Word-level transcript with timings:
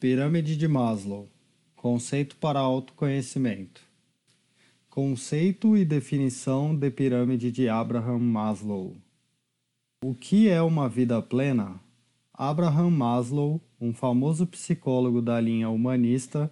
Pirâmide 0.00 0.56
de 0.56 0.66
Maslow 0.66 1.28
Conceito 1.76 2.34
para 2.36 2.58
autoconhecimento. 2.58 3.82
Conceito 4.88 5.76
e 5.76 5.84
definição 5.84 6.74
de 6.74 6.90
pirâmide 6.90 7.52
de 7.52 7.68
Abraham 7.68 8.20
Maslow. 8.20 8.96
O 10.02 10.14
que 10.14 10.48
é 10.48 10.62
uma 10.62 10.88
vida 10.88 11.20
plena? 11.20 11.78
Abraham 12.32 12.88
Maslow, 12.88 13.60
um 13.78 13.92
famoso 13.92 14.46
psicólogo 14.46 15.20
da 15.20 15.38
linha 15.38 15.68
humanista, 15.68 16.50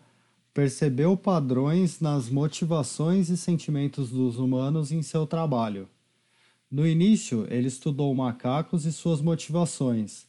percebeu 0.53 1.17
padrões 1.17 2.01
nas 2.01 2.29
motivações 2.29 3.31
e 3.31 3.37
sentimentos 3.39 4.11
dos 4.11 4.39
humanos 4.39 4.93
em 4.93 5.01
seu 5.01 5.27
trabalho. 5.27 5.89
No 6.71 6.87
início, 6.87 7.47
ele 7.49 7.69
estudou 7.69 8.15
macacos 8.15 8.85
e 8.85 8.93
suas 8.93 9.23
motivações 9.23 10.28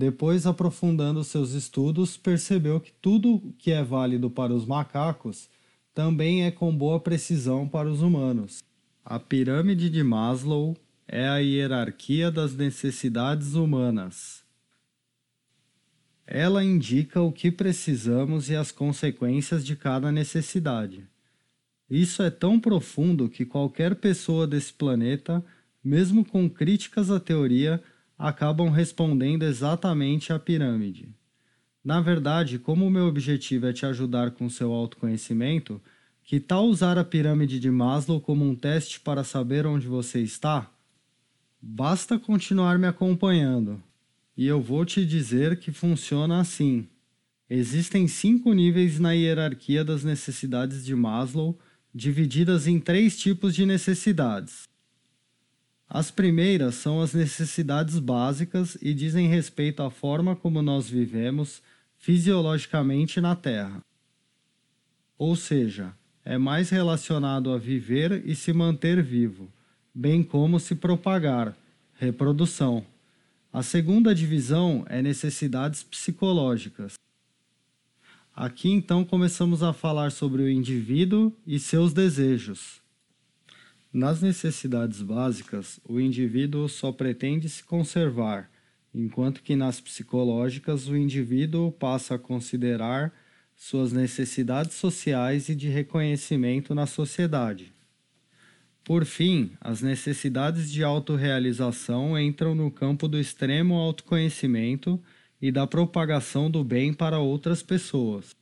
depois, 0.00 0.46
aprofundando 0.46 1.22
seus 1.22 1.52
estudos, 1.52 2.16
percebeu 2.16 2.80
que 2.80 2.90
tudo 3.02 3.54
que 3.58 3.70
é 3.70 3.84
válido 3.84 4.30
para 4.30 4.50
os 4.50 4.64
macacos 4.64 5.50
também 5.92 6.46
é 6.46 6.50
com 6.50 6.74
boa 6.74 6.98
precisão 6.98 7.68
para 7.68 7.86
os 7.86 8.00
humanos. 8.00 8.64
A 9.04 9.20
pirâmide 9.20 9.90
de 9.90 10.02
Maslow 10.02 10.74
é 11.06 11.28
a 11.28 11.36
hierarquia 11.36 12.30
das 12.30 12.54
necessidades 12.54 13.52
humanas. 13.52 14.42
Ela 16.26 16.64
indica 16.64 17.20
o 17.20 17.30
que 17.30 17.52
precisamos 17.52 18.48
e 18.48 18.56
as 18.56 18.72
consequências 18.72 19.66
de 19.66 19.76
cada 19.76 20.10
necessidade. 20.10 21.06
Isso 21.90 22.22
é 22.22 22.30
tão 22.30 22.58
profundo 22.58 23.28
que 23.28 23.44
qualquer 23.44 23.96
pessoa 23.96 24.46
desse 24.46 24.72
planeta, 24.72 25.44
mesmo 25.84 26.24
com 26.24 26.48
críticas 26.48 27.10
à 27.10 27.20
teoria, 27.20 27.82
acabam 28.20 28.68
respondendo 28.68 29.44
exatamente 29.44 30.30
à 30.30 30.38
pirâmide. 30.38 31.08
Na 31.82 32.02
verdade, 32.02 32.58
como 32.58 32.86
o 32.86 32.90
meu 32.90 33.06
objetivo 33.06 33.66
é 33.66 33.72
te 33.72 33.86
ajudar 33.86 34.32
com 34.32 34.50
seu 34.50 34.72
autoconhecimento, 34.72 35.80
que 36.22 36.38
tal 36.38 36.66
usar 36.66 36.98
a 36.98 37.04
pirâmide 37.04 37.58
de 37.58 37.70
Maslow 37.70 38.20
como 38.20 38.44
um 38.44 38.54
teste 38.54 39.00
para 39.00 39.24
saber 39.24 39.66
onde 39.66 39.86
você 39.86 40.20
está? 40.20 40.70
Basta 41.62 42.18
continuar 42.18 42.78
me 42.78 42.86
acompanhando 42.86 43.82
e 44.36 44.46
eu 44.46 44.60
vou 44.60 44.84
te 44.84 45.04
dizer 45.04 45.58
que 45.58 45.72
funciona 45.72 46.40
assim. 46.40 46.86
Existem 47.48 48.06
cinco 48.06 48.52
níveis 48.52 49.00
na 49.00 49.12
hierarquia 49.12 49.82
das 49.82 50.04
necessidades 50.04 50.84
de 50.84 50.94
Maslow, 50.94 51.58
divididas 51.92 52.66
em 52.66 52.78
três 52.78 53.18
tipos 53.18 53.54
de 53.54 53.64
necessidades. 53.64 54.69
As 55.92 56.08
primeiras 56.08 56.76
são 56.76 57.02
as 57.02 57.12
necessidades 57.12 57.98
básicas 57.98 58.78
e 58.80 58.94
dizem 58.94 59.26
respeito 59.26 59.82
à 59.82 59.90
forma 59.90 60.36
como 60.36 60.62
nós 60.62 60.88
vivemos 60.88 61.60
fisiologicamente 61.98 63.20
na 63.20 63.34
Terra. 63.34 63.82
Ou 65.18 65.34
seja, 65.34 65.92
é 66.24 66.38
mais 66.38 66.70
relacionado 66.70 67.50
a 67.50 67.58
viver 67.58 68.24
e 68.24 68.36
se 68.36 68.52
manter 68.52 69.02
vivo, 69.02 69.50
bem 69.92 70.22
como 70.22 70.60
se 70.60 70.76
propagar, 70.76 71.56
reprodução. 71.94 72.86
A 73.52 73.60
segunda 73.60 74.14
divisão 74.14 74.86
é 74.88 75.02
necessidades 75.02 75.82
psicológicas. 75.82 76.94
Aqui 78.32 78.70
então 78.70 79.04
começamos 79.04 79.60
a 79.60 79.72
falar 79.72 80.12
sobre 80.12 80.42
o 80.42 80.48
indivíduo 80.48 81.32
e 81.44 81.58
seus 81.58 81.92
desejos. 81.92 82.79
Nas 83.92 84.22
necessidades 84.22 85.02
básicas, 85.02 85.80
o 85.84 85.98
indivíduo 85.98 86.68
só 86.68 86.92
pretende 86.92 87.48
se 87.48 87.64
conservar, 87.64 88.48
enquanto 88.94 89.42
que 89.42 89.56
nas 89.56 89.80
psicológicas 89.80 90.86
o 90.86 90.96
indivíduo 90.96 91.72
passa 91.72 92.14
a 92.14 92.18
considerar 92.18 93.12
suas 93.56 93.92
necessidades 93.92 94.74
sociais 94.74 95.48
e 95.48 95.56
de 95.56 95.68
reconhecimento 95.68 96.72
na 96.72 96.86
sociedade. 96.86 97.72
Por 98.84 99.04
fim, 99.04 99.52
as 99.60 99.82
necessidades 99.82 100.70
de 100.70 100.84
autorrealização 100.84 102.18
entram 102.18 102.54
no 102.54 102.70
campo 102.70 103.08
do 103.08 103.18
extremo 103.18 103.74
autoconhecimento 103.74 105.02
e 105.42 105.50
da 105.50 105.66
propagação 105.66 106.50
do 106.50 106.62
bem 106.62 106.94
para 106.94 107.18
outras 107.18 107.62
pessoas. 107.62 108.39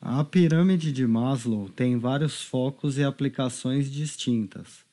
A 0.00 0.22
pirâmide 0.22 0.92
de 0.92 1.06
Maslow 1.06 1.68
tem 1.68 1.98
vários 1.98 2.42
focos 2.42 2.98
e 2.98 3.04
aplicações 3.04 3.90
distintas. 3.90 4.84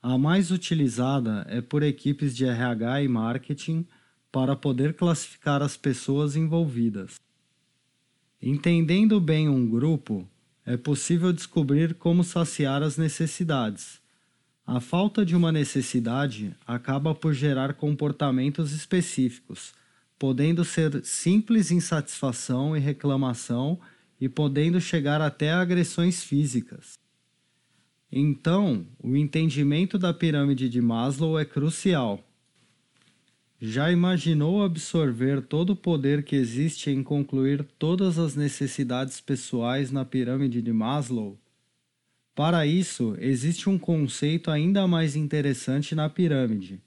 A 0.00 0.16
mais 0.16 0.50
utilizada 0.50 1.44
é 1.48 1.60
por 1.60 1.82
equipes 1.82 2.36
de 2.36 2.44
RH 2.44 3.02
e 3.02 3.08
marketing 3.08 3.86
para 4.30 4.54
poder 4.54 4.94
classificar 4.94 5.60
as 5.60 5.76
pessoas 5.76 6.36
envolvidas. 6.36 7.16
Entendendo 8.40 9.20
bem 9.20 9.48
um 9.48 9.68
grupo, 9.68 10.26
é 10.64 10.76
possível 10.76 11.32
descobrir 11.32 11.94
como 11.94 12.22
saciar 12.22 12.82
as 12.82 12.96
necessidades. 12.96 14.00
A 14.64 14.80
falta 14.80 15.24
de 15.24 15.34
uma 15.34 15.50
necessidade 15.50 16.54
acaba 16.66 17.14
por 17.14 17.34
gerar 17.34 17.74
comportamentos 17.74 18.70
específicos, 18.72 19.72
podendo 20.18 20.64
ser 20.64 21.04
simples 21.04 21.70
insatisfação 21.70 22.76
e 22.76 22.80
reclamação 22.80 23.80
e 24.20 24.28
podendo 24.28 24.80
chegar 24.80 25.20
até 25.20 25.52
agressões 25.52 26.22
físicas. 26.22 26.94
Então, 28.10 28.86
o 29.02 29.16
entendimento 29.16 29.98
da 29.98 30.14
pirâmide 30.14 30.68
de 30.68 30.80
Maslow 30.80 31.38
é 31.38 31.44
crucial. 31.44 32.24
Já 33.60 33.90
imaginou 33.90 34.62
absorver 34.62 35.42
todo 35.42 35.70
o 35.70 35.76
poder 35.76 36.22
que 36.22 36.36
existe 36.36 36.90
em 36.90 37.02
concluir 37.02 37.66
todas 37.78 38.18
as 38.18 38.34
necessidades 38.34 39.20
pessoais 39.20 39.90
na 39.90 40.04
pirâmide 40.04 40.62
de 40.62 40.72
Maslow? 40.72 41.38
Para 42.34 42.64
isso, 42.64 43.16
existe 43.18 43.68
um 43.68 43.76
conceito 43.76 44.48
ainda 44.48 44.86
mais 44.86 45.16
interessante 45.16 45.94
na 45.96 46.08
pirâmide, 46.08 46.80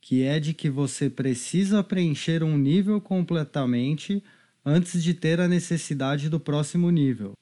que 0.00 0.24
é 0.24 0.40
de 0.40 0.52
que 0.52 0.68
você 0.68 1.08
precisa 1.08 1.82
preencher 1.82 2.42
um 2.42 2.58
nível 2.58 3.00
completamente 3.00 4.20
antes 4.68 5.00
de 5.00 5.14
ter 5.14 5.40
a 5.40 5.46
necessidade 5.46 6.28
do 6.28 6.40
próximo 6.40 6.90
nível. 6.90 7.34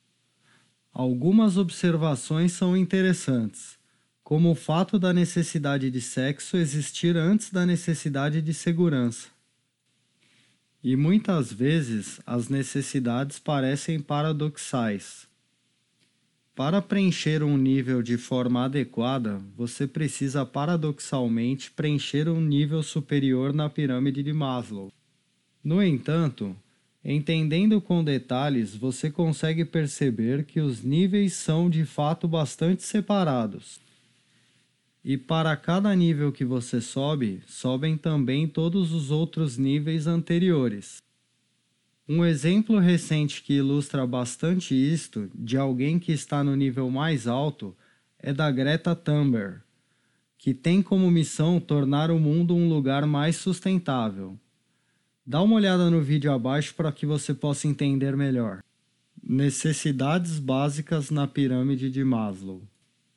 Algumas 0.93 1.57
observações 1.57 2.53
são 2.53 2.77
interessantes, 2.77 3.79
como 4.23 4.51
o 4.51 4.55
fato 4.55 4.99
da 4.99 5.11
necessidade 5.11 5.91
de 5.91 6.03
sexo 6.03 6.59
existir 6.59 7.17
antes 7.17 7.51
da 7.51 7.65
necessidade 7.65 8.43
de 8.43 8.53
segurança. 8.53 9.29
E 10.83 10.97
muitas 10.97 11.51
vezes 11.51 12.21
as 12.27 12.51
necessidades 12.51 13.39
parecem 13.39 14.01
paradoxais. 14.01 15.27
Para 16.55 16.83
preencher 16.83 17.43
um 17.43 17.57
nível 17.57 18.03
de 18.03 18.19
forma 18.19 18.67
adequada, 18.67 19.41
você 19.57 19.87
precisa 19.87 20.45
paradoxalmente 20.45 21.71
preencher 21.71 22.29
um 22.29 22.41
nível 22.41 22.83
superior 22.83 23.55
na 23.55 23.71
pirâmide 23.71 24.23
de 24.23 24.33
Maslow. 24.35 24.93
No 25.65 25.83
entanto, 25.83 26.55
Entendendo 27.05 27.83
com 27.83 28.03
detalhes, 28.03 28.75
você 28.75 29.11
consegue 29.11 29.63
perceber 29.63 30.45
que 30.45 30.59
os 30.59 30.83
níveis 30.83 31.35
são 31.35 31.69
de 31.69 31.85
fato 31.85 32.27
bastante 32.27 32.83
separados. 32.83 33.79
E 35.05 35.19
para 35.19 35.55
cada 35.55 35.95
nível 35.95 36.33
que 36.33 36.47
você 36.47 36.81
sobe, 36.81 37.43
sobem 37.47 37.99
também 37.99 38.49
todos 38.49 38.91
os 38.93 39.11
outros 39.11 39.59
níveis 39.59 40.07
anteriores. 40.07 41.03
Um 42.09 42.25
exemplo 42.25 42.79
recente 42.79 43.43
que 43.43 43.53
ilustra 43.53 44.07
bastante 44.07 44.75
isto, 44.75 45.31
de 45.35 45.59
alguém 45.59 45.99
que 45.99 46.13
está 46.13 46.43
no 46.43 46.57
nível 46.57 46.89
mais 46.91 47.27
alto, 47.27 47.77
é 48.19 48.33
da 48.33 48.51
Greta 48.51 48.95
Thunberg, 48.95 49.61
que 50.39 50.55
tem 50.55 50.81
como 50.81 51.11
missão 51.11 51.61
tornar 51.61 52.11
o 52.11 52.19
mundo 52.19 52.55
um 52.55 52.67
lugar 52.67 53.07
mais 53.07 53.37
sustentável. 53.37 54.39
Dá 55.27 55.41
uma 55.41 55.57
olhada 55.57 55.89
no 55.89 56.03
vídeo 56.03 56.31
abaixo 56.31 56.75
para 56.75 56.93
que 56.93 57.07
você 57.07 57.33
possa 57.33 57.67
entender 57.67 58.15
melhor. 58.15 58.63
Necessidades 59.23 60.39
básicas 60.39 61.11
na 61.11 61.27
pirâmide 61.27 61.91
de 61.91 62.05
Maslow. 62.05 62.63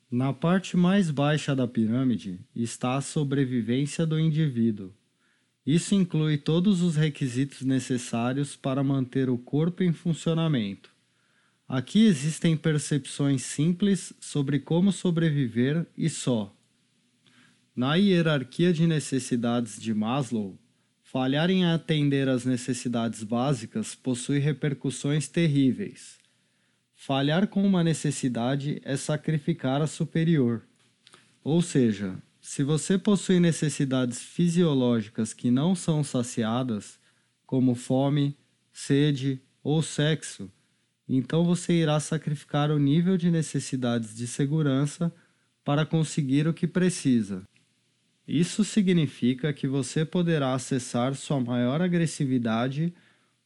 Na 0.10 0.32
parte 0.32 0.78
mais 0.78 1.12
baixa 1.12 1.54
da 1.54 1.68
pirâmide 1.68 2.40
está 2.56 2.96
a 2.96 3.02
sobrevivência 3.02 4.06
do 4.06 4.18
indivíduo. 4.18 4.94
Isso 5.66 5.94
inclui 5.96 6.38
todos 6.38 6.82
os 6.82 6.96
requisitos 6.96 7.64
necessários 7.64 8.56
para 8.56 8.82
manter 8.82 9.30
o 9.30 9.38
corpo 9.38 9.84
em 9.84 9.92
funcionamento. 9.92 10.90
Aqui 11.68 12.06
existem 12.06 12.56
percepções 12.56 13.44
simples 13.44 14.14
sobre 14.22 14.60
como 14.60 14.94
sobreviver 14.94 15.86
e 15.98 16.10
só. 16.10 16.56
Na 17.76 17.96
hierarquia 17.96 18.72
de 18.72 18.88
necessidades 18.88 19.78
de 19.78 19.94
Maslow, 19.94 20.58
Falhar 21.10 21.50
em 21.50 21.64
atender 21.64 22.28
às 22.28 22.44
necessidades 22.44 23.24
básicas 23.24 23.96
possui 23.96 24.40
repercussões 24.40 25.30
terríveis. 25.30 26.18
Falhar 26.94 27.48
com 27.48 27.66
uma 27.66 27.82
necessidade 27.82 28.82
é 28.84 28.98
sacrificar 28.98 29.82
a 29.82 29.88
superior. 29.88 30.64
Ou 31.42 31.62
seja, 31.62 32.22
se 32.42 32.62
você 32.62 32.98
possui 32.98 33.40
necessidades 33.40 34.20
fisiológicas 34.20 35.34
que 35.34 35.50
não 35.50 35.76
são 35.76 36.04
saciadas, 36.04 37.00
como 37.46 37.74
fome, 37.74 38.36
sede 38.74 39.42
ou 39.64 39.82
sexo, 39.82 40.52
então 41.08 41.46
você 41.46 41.72
irá 41.72 42.02
sacrificar 42.02 42.70
o 42.70 42.78
nível 42.78 43.16
de 43.16 43.32
necessidades 43.32 44.14
de 44.14 44.28
segurança 44.28 45.10
para 45.64 45.86
conseguir 45.86 46.50
o 46.50 46.54
que 46.54 46.68
precisa. 46.68 47.44
Isso 48.28 48.66
significa 48.66 49.54
que 49.54 49.68
você 49.68 50.04
poderá 50.04 50.54
acessar 50.54 51.16
sua 51.16 51.40
maior 51.40 51.82
agressividade 51.82 52.94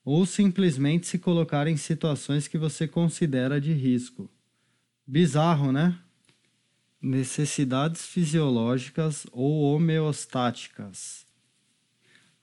ou 0.03 0.25
simplesmente 0.25 1.05
se 1.05 1.19
colocar 1.19 1.67
em 1.67 1.77
situações 1.77 2.47
que 2.47 2.57
você 2.57 2.87
considera 2.87 3.61
de 3.61 3.73
risco. 3.73 4.27
Bizarro, 5.05 5.71
né? 5.71 5.99
Necessidades 6.99 8.07
fisiológicas 8.07 9.27
ou 9.31 9.61
homeostáticas. 9.75 11.25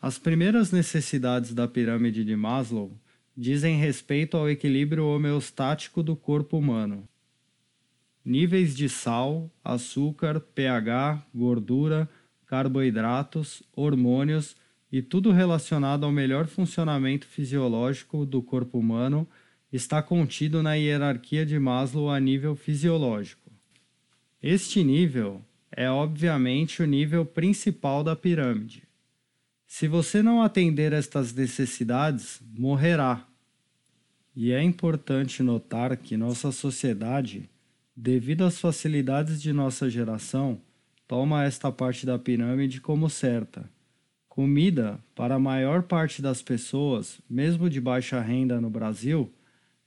As 0.01 0.17
primeiras 0.17 0.71
necessidades 0.71 1.53
da 1.53 1.67
pirâmide 1.67 2.25
de 2.25 2.37
Maslow 2.37 2.97
dizem 3.37 3.79
respeito 3.79 4.37
ao 4.37 4.49
equilíbrio 4.49 5.05
homeostático 5.07 6.05
do 6.05 6.15
corpo 6.15 6.57
humano. 6.57 7.09
Níveis 8.25 8.77
de 8.77 8.89
sal, 8.89 9.51
açúcar, 9.65 10.39
pH, 10.39 11.27
gordura, 11.35 12.09
carboidratos, 12.49 13.63
hormônios 13.77 14.57
e 14.91 15.03
tudo 15.03 15.31
relacionado 15.31 16.05
ao 16.05 16.11
melhor 16.11 16.47
funcionamento 16.47 17.27
fisiológico 17.27 18.25
do 18.25 18.43
corpo 18.43 18.79
humano 18.79 19.29
está 19.71 20.03
contido 20.03 20.63
na 20.63 20.75
hierarquia 20.75 21.45
de 21.45 21.59
Maslow 21.59 22.11
a 22.11 22.19
nível 22.19 22.57
fisiológico. 22.57 23.53
Este 24.43 24.83
nível 24.83 25.43
é 25.71 25.91
obviamente 25.91 26.83
o 26.83 26.87
nível 26.87 27.27
principal 27.27 28.03
da 28.03 28.17
pirâmide. 28.17 28.83
Se 29.67 29.87
você 29.87 30.23
não 30.23 30.43
atender 30.43 30.95
estas 30.95 31.35
necessidades, 31.35 32.41
morrerá. 32.57 33.27
E 34.35 34.53
é 34.53 34.63
importante 34.63 35.43
notar 35.43 35.95
que 35.99 36.17
nossa 36.17 36.51
sociedade, 36.51 37.51
devido 37.95 38.45
às 38.45 38.59
facilidades 38.59 39.43
de 39.43 39.53
nossa 39.53 39.91
geração, 39.91 40.59
toma 41.09 41.45
esta 41.45 41.73
parte 41.73 42.05
da 42.05 42.19
pirâmide 42.19 42.83
como 42.83 43.09
certa. 43.09 43.69
Comida, 44.29 45.03
para 45.17 45.37
a 45.37 45.39
maior 45.41 45.83
parte 45.83 46.21
das 46.21 46.43
pessoas, 46.43 47.19
mesmo 47.29 47.69
de 47.71 47.81
baixa 47.81 48.21
renda 48.21 48.61
no 48.61 48.69
Brasil, 48.69 49.33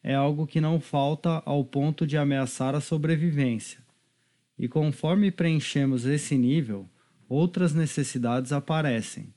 é 0.03 0.15
algo 0.15 0.47
que 0.47 0.59
não 0.59 0.81
falta 0.81 1.43
ao 1.45 1.63
ponto 1.63 2.07
de 2.07 2.17
ameaçar 2.17 2.73
a 2.73 2.81
sobrevivência. 2.81 3.79
E 4.57 4.67
conforme 4.67 5.31
preenchemos 5.31 6.05
esse 6.05 6.35
nível, 6.35 6.89
outras 7.29 7.73
necessidades 7.73 8.51
aparecem. 8.51 9.31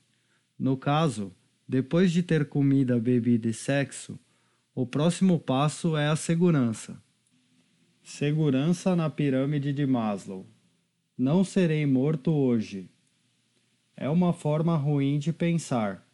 No 0.58 0.76
caso, 0.78 1.32
depois 1.69 2.10
de 2.10 2.22
ter 2.22 2.46
comida, 2.46 2.98
bebida 2.98 3.48
e 3.48 3.52
sexo, 3.52 4.19
o 4.75 4.87
próximo 4.87 5.38
passo 5.38 5.96
é 5.96 6.08
a 6.08 6.16
segurança. 6.16 7.00
Segurança 8.02 8.96
na 8.96 9.08
pirâmide 9.08 9.72
de 9.72 9.87
Maslow. 9.87 10.53
Não 11.16 11.44
serei 11.44 11.87
morto 11.87 12.32
hoje. 12.32 12.90
É 13.96 14.11
uma 14.11 14.32
forma 14.32 14.76
ruim 14.76 15.16
de 15.16 15.32
pensar, 15.32 16.05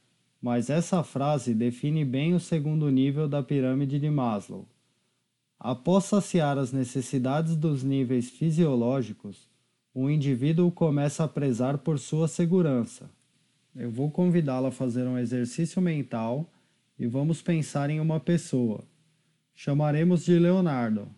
mas 0.43 0.69
essa 0.69 1.03
frase 1.03 1.55
define 1.55 2.05
bem 2.05 2.35
o 2.35 2.41
segundo 2.41 2.91
nível 2.91 3.27
da 3.27 3.43
pirâmide 3.43 3.99
de 3.99 4.11
Maslow. 4.11 4.69
Após 5.59 6.05
saciar 6.05 6.59
as 6.59 6.71
necessidades 6.71 7.57
dos 7.57 7.83
níveis 7.83 8.29
fisiológicos, 8.29 9.49
o 9.95 10.11
indivíduo 10.11 10.71
começa 10.71 11.25
a 11.25 11.29
prezar 11.29 11.79
por 11.79 11.99
sua 11.99 12.29
segurança. 12.29 13.11
Eu 13.75 13.91
vou 13.91 14.11
convidá-lo 14.11 14.67
a 14.67 14.71
fazer 14.71 15.07
um 15.07 15.17
exercício 15.17 15.81
mental 15.81 16.53
e 16.99 17.07
vamos 17.07 17.41
pensar 17.41 17.89
em 17.89 18.01
uma 18.01 18.21
pessoa. 18.21 18.85
Chamaremos 19.55 20.27
de 20.27 20.39
Leonardo. 20.39 21.09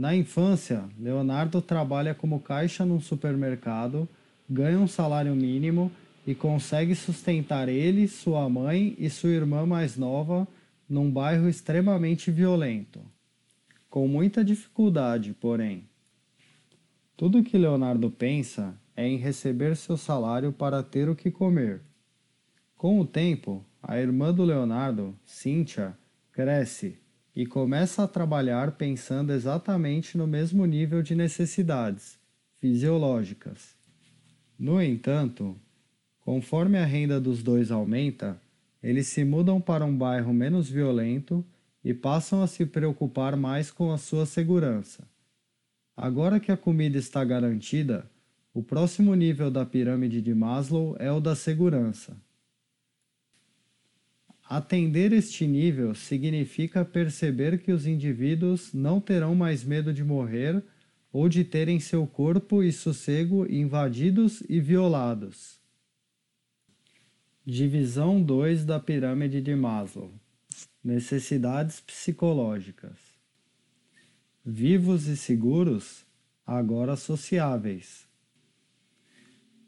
Na 0.00 0.16
infância, 0.16 0.88
Leonardo 0.98 1.60
trabalha 1.60 2.14
como 2.14 2.40
caixa 2.40 2.86
num 2.86 3.02
supermercado, 3.02 4.08
ganha 4.48 4.78
um 4.78 4.86
salário 4.86 5.36
mínimo 5.36 5.92
e 6.26 6.34
consegue 6.34 6.94
sustentar 6.94 7.68
ele, 7.68 8.08
sua 8.08 8.48
mãe 8.48 8.96
e 8.98 9.10
sua 9.10 9.28
irmã 9.28 9.66
mais 9.66 9.98
nova 9.98 10.48
num 10.88 11.10
bairro 11.10 11.50
extremamente 11.50 12.30
violento. 12.30 12.98
Com 13.90 14.08
muita 14.08 14.42
dificuldade, 14.42 15.34
porém. 15.38 15.84
Tudo 17.14 17.44
que 17.44 17.58
Leonardo 17.58 18.10
pensa 18.10 18.74
é 18.96 19.06
em 19.06 19.18
receber 19.18 19.76
seu 19.76 19.98
salário 19.98 20.50
para 20.50 20.82
ter 20.82 21.10
o 21.10 21.14
que 21.14 21.30
comer. 21.30 21.82
Com 22.74 22.98
o 22.98 23.04
tempo, 23.04 23.62
a 23.82 23.98
irmã 23.98 24.32
do 24.32 24.44
Leonardo, 24.44 25.14
Cynthia, 25.26 25.94
cresce 26.32 26.96
e 27.40 27.46
começa 27.46 28.02
a 28.02 28.06
trabalhar 28.06 28.72
pensando 28.72 29.32
exatamente 29.32 30.18
no 30.18 30.26
mesmo 30.26 30.66
nível 30.66 31.02
de 31.02 31.14
necessidades 31.14 32.18
fisiológicas. 32.58 33.74
No 34.58 34.78
entanto, 34.82 35.56
conforme 36.20 36.76
a 36.76 36.84
renda 36.84 37.18
dos 37.18 37.42
dois 37.42 37.70
aumenta, 37.70 38.38
eles 38.82 39.06
se 39.06 39.24
mudam 39.24 39.58
para 39.58 39.86
um 39.86 39.96
bairro 39.96 40.34
menos 40.34 40.68
violento 40.68 41.42
e 41.82 41.94
passam 41.94 42.42
a 42.42 42.46
se 42.46 42.66
preocupar 42.66 43.36
mais 43.36 43.70
com 43.70 43.90
a 43.90 43.96
sua 43.96 44.26
segurança. 44.26 45.08
Agora 45.96 46.38
que 46.38 46.52
a 46.52 46.58
comida 46.58 46.98
está 46.98 47.24
garantida, 47.24 48.04
o 48.52 48.62
próximo 48.62 49.14
nível 49.14 49.50
da 49.50 49.64
pirâmide 49.64 50.20
de 50.20 50.34
Maslow 50.34 50.94
é 50.98 51.10
o 51.10 51.20
da 51.20 51.34
segurança. 51.34 52.14
Atender 54.50 55.12
este 55.12 55.46
nível 55.46 55.94
significa 55.94 56.84
perceber 56.84 57.62
que 57.62 57.70
os 57.70 57.86
indivíduos 57.86 58.72
não 58.74 59.00
terão 59.00 59.32
mais 59.32 59.62
medo 59.62 59.94
de 59.94 60.02
morrer 60.02 60.60
ou 61.12 61.28
de 61.28 61.44
terem 61.44 61.78
seu 61.78 62.04
corpo 62.04 62.60
e 62.60 62.72
sossego 62.72 63.46
invadidos 63.48 64.42
e 64.48 64.58
violados. 64.58 65.60
Divisão 67.46 68.20
2 68.20 68.64
da 68.64 68.80
pirâmide 68.80 69.40
de 69.40 69.54
Maslow: 69.54 70.12
Necessidades 70.82 71.78
psicológicas. 71.78 72.98
Vivos 74.44 75.06
e 75.06 75.16
seguros, 75.16 76.04
agora 76.44 76.96
sociáveis. 76.96 78.04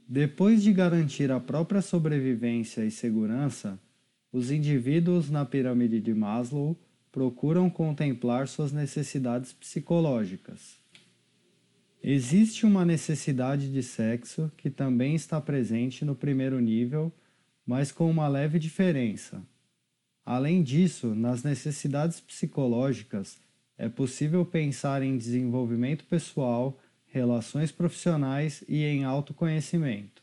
Depois 0.08 0.60
de 0.60 0.72
garantir 0.72 1.30
a 1.30 1.38
própria 1.38 1.80
sobrevivência 1.80 2.84
e 2.84 2.90
segurança, 2.90 3.78
os 4.32 4.50
indivíduos 4.50 5.30
na 5.30 5.44
pirâmide 5.44 6.00
de 6.00 6.14
Maslow 6.14 6.76
procuram 7.12 7.68
contemplar 7.68 8.48
suas 8.48 8.72
necessidades 8.72 9.52
psicológicas. 9.52 10.80
Existe 12.02 12.64
uma 12.64 12.84
necessidade 12.84 13.70
de 13.70 13.82
sexo 13.82 14.50
que 14.56 14.70
também 14.70 15.14
está 15.14 15.40
presente 15.40 16.04
no 16.04 16.16
primeiro 16.16 16.58
nível, 16.58 17.12
mas 17.66 17.92
com 17.92 18.10
uma 18.10 18.26
leve 18.26 18.58
diferença. 18.58 19.42
Além 20.24 20.62
disso, 20.62 21.14
nas 21.14 21.42
necessidades 21.42 22.18
psicológicas, 22.18 23.38
é 23.76 23.88
possível 23.88 24.44
pensar 24.44 25.02
em 25.02 25.16
desenvolvimento 25.16 26.04
pessoal, 26.06 26.78
relações 27.06 27.70
profissionais 27.70 28.64
e 28.68 28.84
em 28.84 29.04
autoconhecimento. 29.04 30.21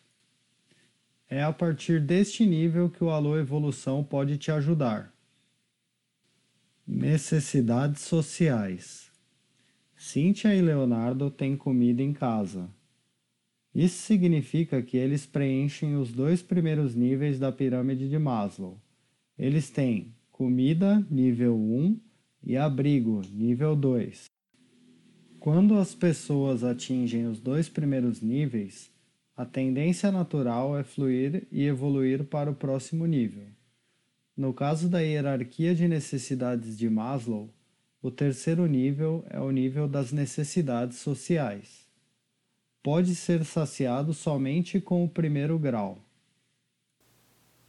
É 1.29 1.43
a 1.43 1.53
partir 1.53 2.01
deste 2.01 2.43
nível 2.43 2.89
que 2.89 3.03
o 3.03 3.11
Alô 3.11 3.37
Evolução 3.37 4.03
pode 4.03 4.39
te 4.39 4.51
ajudar. 4.51 5.13
Necessidades 6.87 8.01
sociais. 8.01 9.11
Cíntia 9.95 10.55
e 10.55 10.61
Leonardo 10.61 11.29
têm 11.29 11.55
comida 11.55 12.01
em 12.01 12.13
casa. 12.13 12.67
Isso 13.75 14.01
significa 14.01 14.81
que 14.81 14.97
eles 14.97 15.27
preenchem 15.27 15.97
os 15.97 16.11
dois 16.11 16.41
primeiros 16.41 16.95
níveis 16.95 17.37
da 17.37 17.51
pirâmide 17.51 18.09
de 18.09 18.17
Maslow. 18.17 18.81
Eles 19.37 19.69
têm 19.69 20.15
comida, 20.31 21.05
nível 21.11 21.55
1, 21.55 21.99
e 22.43 22.57
abrigo, 22.57 23.21
nível 23.31 23.75
2. 23.75 24.25
Quando 25.39 25.77
as 25.77 25.93
pessoas 25.93 26.63
atingem 26.63 27.27
os 27.27 27.39
dois 27.39 27.69
primeiros 27.69 28.19
níveis, 28.19 28.89
a 29.39 29.45
tendência 29.45 30.11
natural 30.11 30.77
é 30.77 30.83
fluir 30.83 31.47
e 31.49 31.65
evoluir 31.65 32.25
para 32.25 32.51
o 32.51 32.53
próximo 32.53 33.05
nível. 33.05 33.47
No 34.35 34.53
caso 34.53 34.89
da 34.89 34.99
hierarquia 34.99 35.73
de 35.73 35.87
necessidades 35.87 36.77
de 36.77 36.89
Maslow, 36.89 37.49
o 38.01 38.11
terceiro 38.11 38.65
nível 38.65 39.23
é 39.29 39.39
o 39.39 39.49
nível 39.49 39.87
das 39.87 40.11
necessidades 40.11 40.97
sociais. 40.97 41.87
Pode 42.83 43.15
ser 43.15 43.45
saciado 43.45 44.13
somente 44.13 44.81
com 44.81 45.05
o 45.05 45.09
primeiro 45.09 45.57
grau. 45.57 45.99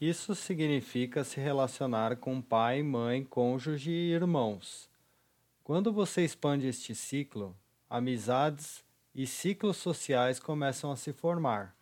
Isso 0.01 0.35
significa 0.35 1.23
se 1.23 1.39
relacionar 1.39 2.17
com 2.17 2.43
pai, 2.43 2.83
mãe, 2.83 3.23
cônjuge 3.23 3.93
e 3.93 4.11
irmãos. 4.11 4.91
Quando 5.63 5.93
você 5.93 6.25
expande 6.25 6.67
este 6.67 6.97
ciclo, 6.97 7.57
amizades, 7.89 8.83
e 9.15 9.27
ciclos 9.27 9.77
sociais 9.77 10.39
começam 10.39 10.91
a 10.91 10.97
se 10.97 11.13
formar. 11.13 11.75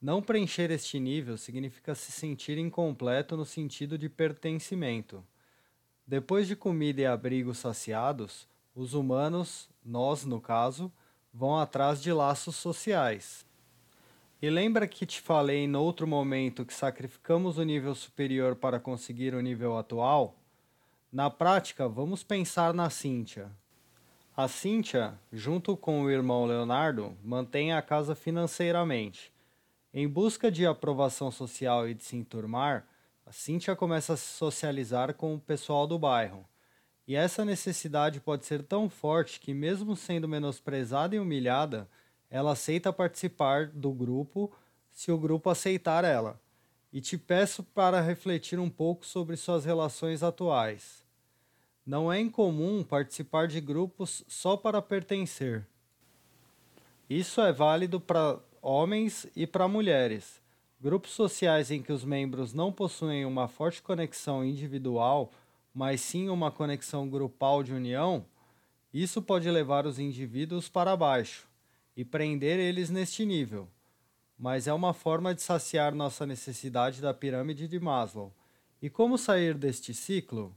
Não 0.00 0.20
preencher 0.20 0.70
este 0.70 1.00
nível 1.00 1.36
significa 1.36 1.94
se 1.94 2.12
sentir 2.12 2.58
incompleto 2.58 3.36
no 3.36 3.44
sentido 3.44 3.96
de 3.96 4.08
pertencimento. 4.08 5.24
Depois 6.06 6.46
de 6.46 6.54
comida 6.54 7.00
e 7.00 7.06
abrigo 7.06 7.54
saciados, 7.54 8.46
os 8.74 8.92
humanos, 8.92 9.68
nós 9.84 10.24
no 10.24 10.40
caso, 10.40 10.92
vão 11.32 11.58
atrás 11.58 12.02
de 12.02 12.12
laços 12.12 12.56
sociais. 12.56 13.46
E 14.42 14.50
lembra 14.50 14.86
que 14.86 15.06
te 15.06 15.22
falei 15.22 15.64
em 15.64 15.74
outro 15.74 16.06
momento 16.06 16.66
que 16.66 16.74
sacrificamos 16.74 17.56
o 17.56 17.62
nível 17.62 17.94
superior 17.94 18.54
para 18.54 18.78
conseguir 18.78 19.34
o 19.34 19.40
nível 19.40 19.78
atual? 19.78 20.36
Na 21.10 21.30
prática, 21.30 21.88
vamos 21.88 22.22
pensar 22.22 22.74
na 22.74 22.90
Cíntia. 22.90 23.50
A 24.36 24.48
Cíntia, 24.48 25.16
junto 25.32 25.76
com 25.76 26.02
o 26.02 26.10
irmão 26.10 26.44
Leonardo, 26.44 27.16
mantém 27.22 27.72
a 27.72 27.80
casa 27.80 28.16
financeiramente. 28.16 29.32
Em 29.92 30.08
busca 30.08 30.50
de 30.50 30.66
aprovação 30.66 31.30
social 31.30 31.88
e 31.88 31.94
de 31.94 32.02
se 32.02 32.16
enturmar, 32.16 32.84
a 33.24 33.30
Cíntia 33.30 33.76
começa 33.76 34.14
a 34.14 34.16
se 34.16 34.26
socializar 34.26 35.14
com 35.14 35.36
o 35.36 35.40
pessoal 35.40 35.86
do 35.86 35.96
bairro. 36.00 36.44
E 37.06 37.14
essa 37.14 37.44
necessidade 37.44 38.20
pode 38.20 38.44
ser 38.44 38.64
tão 38.64 38.90
forte 38.90 39.38
que, 39.38 39.54
mesmo 39.54 39.94
sendo 39.94 40.26
menosprezada 40.26 41.14
e 41.14 41.20
humilhada, 41.20 41.88
ela 42.28 42.54
aceita 42.54 42.92
participar 42.92 43.68
do 43.68 43.92
grupo 43.92 44.52
se 44.90 45.12
o 45.12 45.18
grupo 45.18 45.48
aceitar 45.48 46.02
ela. 46.02 46.40
E 46.92 47.00
te 47.00 47.16
peço 47.16 47.62
para 47.62 48.00
refletir 48.00 48.58
um 48.58 48.68
pouco 48.68 49.06
sobre 49.06 49.36
suas 49.36 49.64
relações 49.64 50.24
atuais. 50.24 51.03
Não 51.86 52.12
é 52.12 52.18
incomum 52.20 52.82
participar 52.82 53.46
de 53.46 53.60
grupos 53.60 54.24
só 54.26 54.56
para 54.56 54.80
pertencer. 54.80 55.66
Isso 57.08 57.40
é 57.40 57.52
válido 57.52 58.00
para 58.00 58.38
homens 58.62 59.26
e 59.36 59.46
para 59.46 59.68
mulheres. 59.68 60.40
Grupos 60.80 61.10
sociais 61.10 61.70
em 61.70 61.82
que 61.82 61.92
os 61.92 62.04
membros 62.04 62.52
não 62.52 62.72
possuem 62.72 63.24
uma 63.24 63.48
forte 63.48 63.82
conexão 63.82 64.44
individual, 64.44 65.30
mas 65.74 66.00
sim 66.00 66.28
uma 66.28 66.50
conexão 66.50 67.08
grupal 67.08 67.62
de 67.62 67.72
união, 67.74 68.24
isso 68.94 69.20
pode 69.20 69.50
levar 69.50 69.86
os 69.86 69.98
indivíduos 69.98 70.68
para 70.68 70.96
baixo 70.96 71.48
e 71.96 72.04
prender 72.04 72.60
eles 72.60 72.90
neste 72.90 73.26
nível. 73.26 73.68
Mas 74.38 74.68
é 74.68 74.72
uma 74.72 74.94
forma 74.94 75.34
de 75.34 75.42
saciar 75.42 75.92
nossa 75.94 76.24
necessidade 76.24 77.00
da 77.00 77.12
pirâmide 77.12 77.66
de 77.66 77.80
Maslow. 77.80 78.32
E 78.80 78.88
como 78.88 79.18
sair 79.18 79.54
deste 79.54 79.92
ciclo? 79.92 80.54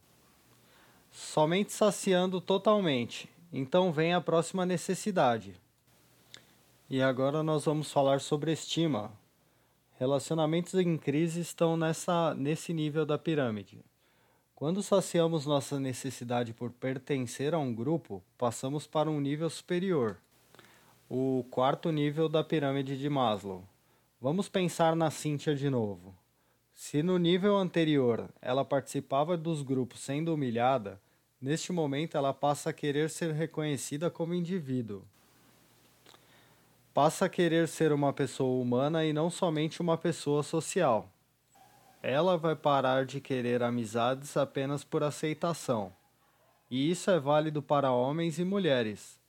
Somente 1.11 1.71
saciando 1.71 2.39
totalmente. 2.39 3.29
Então 3.51 3.91
vem 3.91 4.13
a 4.13 4.21
próxima 4.21 4.65
necessidade. 4.65 5.55
E 6.89 7.01
agora 7.01 7.43
nós 7.43 7.65
vamos 7.65 7.91
falar 7.91 8.21
sobre 8.21 8.51
estima. 8.51 9.11
Relacionamentos 9.99 10.73
em 10.75 10.97
crise 10.97 11.41
estão 11.41 11.75
nessa, 11.75 12.33
nesse 12.35 12.73
nível 12.73 13.05
da 13.05 13.17
pirâmide. 13.17 13.83
Quando 14.55 14.81
saciamos 14.83 15.45
nossa 15.45 15.79
necessidade 15.79 16.53
por 16.53 16.71
pertencer 16.71 17.53
a 17.53 17.59
um 17.59 17.73
grupo, 17.73 18.23
passamos 18.37 18.87
para 18.87 19.09
um 19.09 19.19
nível 19.19 19.49
superior 19.49 20.17
o 21.09 21.45
quarto 21.49 21.89
nível 21.91 22.27
da 22.27 22.43
pirâmide 22.43 22.97
de 22.97 23.09
Maslow. 23.09 23.63
Vamos 24.19 24.49
pensar 24.49 24.95
na 24.95 25.09
Cíntia 25.09 25.55
de 25.55 25.69
novo. 25.69 26.13
Se 26.79 27.01
no 27.01 27.17
nível 27.17 27.57
anterior 27.57 28.29
ela 28.39 28.63
participava 28.63 29.35
dos 29.35 29.63
grupos 29.63 29.99
sendo 29.99 30.31
humilhada, 30.31 31.01
neste 31.41 31.71
momento 31.73 32.15
ela 32.15 32.31
passa 32.31 32.69
a 32.69 32.73
querer 32.73 33.09
ser 33.09 33.33
reconhecida 33.33 34.11
como 34.11 34.35
indivíduo. 34.35 35.01
Passa 36.93 37.25
a 37.25 37.29
querer 37.29 37.67
ser 37.67 37.91
uma 37.91 38.13
pessoa 38.13 38.61
humana 38.61 39.03
e 39.03 39.11
não 39.11 39.31
somente 39.31 39.81
uma 39.81 39.97
pessoa 39.97 40.43
social. 40.43 41.09
Ela 42.03 42.37
vai 42.37 42.55
parar 42.55 43.07
de 43.07 43.19
querer 43.19 43.63
amizades 43.63 44.37
apenas 44.37 44.83
por 44.83 45.01
aceitação. 45.01 45.91
E 46.69 46.91
isso 46.91 47.09
é 47.09 47.19
válido 47.19 47.59
para 47.59 47.91
homens 47.91 48.37
e 48.37 48.45
mulheres. 48.45 49.19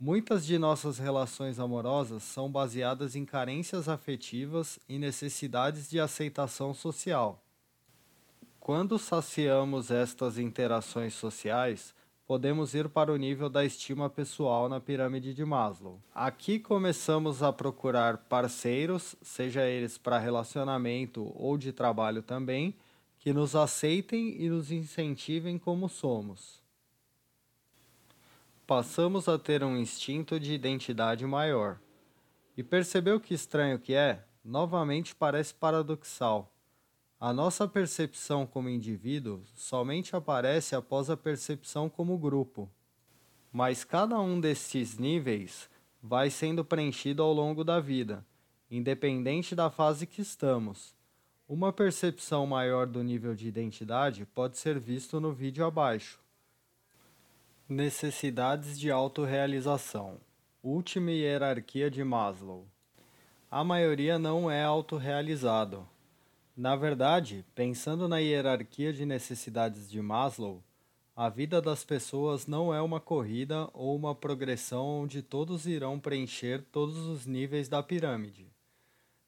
Muitas 0.00 0.46
de 0.46 0.60
nossas 0.60 0.96
relações 0.96 1.58
amorosas 1.58 2.22
são 2.22 2.48
baseadas 2.48 3.16
em 3.16 3.24
carências 3.24 3.88
afetivas 3.88 4.78
e 4.88 4.96
necessidades 4.96 5.90
de 5.90 5.98
aceitação 5.98 6.72
social. 6.72 7.42
Quando 8.60 8.96
saciamos 8.96 9.90
estas 9.90 10.38
interações 10.38 11.14
sociais, 11.14 11.92
podemos 12.28 12.76
ir 12.76 12.88
para 12.88 13.12
o 13.12 13.16
nível 13.16 13.50
da 13.50 13.64
estima 13.64 14.08
pessoal 14.08 14.68
na 14.68 14.78
pirâmide 14.78 15.34
de 15.34 15.44
Maslow. 15.44 16.00
Aqui 16.14 16.60
começamos 16.60 17.42
a 17.42 17.52
procurar 17.52 18.18
parceiros, 18.18 19.16
seja 19.20 19.66
eles 19.66 19.98
para 19.98 20.16
relacionamento 20.16 21.32
ou 21.34 21.58
de 21.58 21.72
trabalho 21.72 22.22
também, 22.22 22.72
que 23.18 23.32
nos 23.32 23.56
aceitem 23.56 24.40
e 24.40 24.48
nos 24.48 24.70
incentivem 24.70 25.58
como 25.58 25.88
somos 25.88 26.67
passamos 28.68 29.28
a 29.28 29.38
ter 29.38 29.64
um 29.64 29.78
instinto 29.78 30.38
de 30.38 30.52
identidade 30.52 31.24
maior. 31.24 31.80
E 32.54 32.62
percebeu 32.62 33.18
que 33.18 33.32
estranho 33.32 33.78
que 33.78 33.94
é? 33.94 34.22
Novamente 34.44 35.14
parece 35.14 35.54
paradoxal. 35.54 36.52
A 37.18 37.32
nossa 37.32 37.66
percepção 37.66 38.46
como 38.46 38.68
indivíduo 38.68 39.42
somente 39.54 40.14
aparece 40.14 40.76
após 40.76 41.08
a 41.08 41.16
percepção 41.16 41.88
como 41.88 42.18
grupo. 42.18 42.70
Mas 43.50 43.84
cada 43.84 44.20
um 44.20 44.38
destes 44.38 44.98
níveis 44.98 45.70
vai 46.02 46.28
sendo 46.28 46.62
preenchido 46.62 47.22
ao 47.22 47.32
longo 47.32 47.64
da 47.64 47.80
vida, 47.80 48.22
independente 48.70 49.56
da 49.56 49.70
fase 49.70 50.06
que 50.06 50.20
estamos. 50.20 50.94
Uma 51.48 51.72
percepção 51.72 52.46
maior 52.46 52.86
do 52.86 53.02
nível 53.02 53.34
de 53.34 53.48
identidade 53.48 54.26
pode 54.26 54.58
ser 54.58 54.78
visto 54.78 55.18
no 55.18 55.32
vídeo 55.32 55.64
abaixo. 55.64 56.20
Necessidades 57.70 58.80
de 58.80 58.90
autorrealização. 58.90 60.18
Última 60.62 61.10
hierarquia 61.10 61.90
de 61.90 62.02
Maslow. 62.02 62.66
A 63.50 63.62
maioria 63.62 64.18
não 64.18 64.50
é 64.50 64.64
autorrealizado. 64.64 65.86
Na 66.56 66.74
verdade, 66.74 67.44
pensando 67.54 68.08
na 68.08 68.20
hierarquia 68.20 68.90
de 68.90 69.04
necessidades 69.04 69.90
de 69.90 70.00
Maslow, 70.00 70.64
a 71.14 71.28
vida 71.28 71.60
das 71.60 71.84
pessoas 71.84 72.46
não 72.46 72.72
é 72.72 72.80
uma 72.80 73.00
corrida 73.00 73.68
ou 73.74 73.94
uma 73.94 74.14
progressão 74.14 75.02
onde 75.02 75.20
todos 75.20 75.66
irão 75.66 76.00
preencher 76.00 76.64
todos 76.72 76.96
os 76.96 77.26
níveis 77.26 77.68
da 77.68 77.82
pirâmide. 77.82 78.46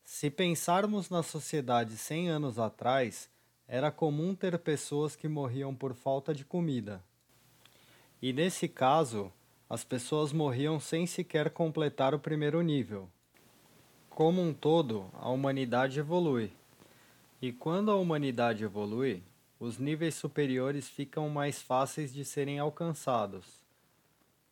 Se 0.02 0.30
pensarmos 0.30 1.10
na 1.10 1.22
sociedade 1.22 1.94
100 1.94 2.30
anos 2.30 2.58
atrás, 2.58 3.28
era 3.68 3.90
comum 3.90 4.34
ter 4.34 4.58
pessoas 4.58 5.14
que 5.14 5.28
morriam 5.28 5.74
por 5.74 5.92
falta 5.92 6.32
de 6.32 6.42
comida 6.42 7.04
e 8.22 8.32
nesse 8.32 8.68
caso, 8.68 9.32
as 9.68 9.84
pessoas 9.84 10.32
morriam 10.32 10.78
sem 10.80 11.06
sequer 11.06 11.50
completar 11.50 12.14
o 12.14 12.18
primeiro 12.18 12.60
nível. 12.60 13.08
Como 14.10 14.42
um 14.42 14.52
todo, 14.52 15.10
a 15.14 15.30
humanidade 15.30 16.00
evolui. 16.00 16.52
E 17.40 17.52
quando 17.52 17.90
a 17.90 17.96
humanidade 17.96 18.64
evolui, 18.64 19.22
os 19.58 19.78
níveis 19.78 20.14
superiores 20.14 20.88
ficam 20.88 21.28
mais 21.30 21.62
fáceis 21.62 22.12
de 22.12 22.24
serem 22.24 22.58
alcançados. 22.58 23.60